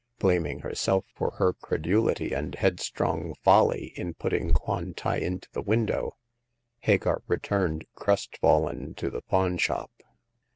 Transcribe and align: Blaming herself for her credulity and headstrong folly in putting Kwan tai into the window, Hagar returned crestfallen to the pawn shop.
Blaming 0.17 0.61
herself 0.61 1.05
for 1.13 1.33
her 1.37 1.53
credulity 1.53 2.33
and 2.33 2.55
headstrong 2.55 3.35
folly 3.43 3.93
in 3.95 4.15
putting 4.15 4.51
Kwan 4.51 4.95
tai 4.95 5.17
into 5.17 5.47
the 5.51 5.61
window, 5.61 6.17
Hagar 6.79 7.21
returned 7.27 7.85
crestfallen 7.93 8.95
to 8.95 9.11
the 9.11 9.21
pawn 9.21 9.59
shop. 9.59 9.91